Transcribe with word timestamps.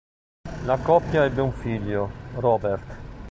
La 0.65 0.77
coppia 0.79 1.25
ebbe 1.25 1.41
un 1.43 1.51
figlio, 1.53 2.09
Robert. 2.37 2.97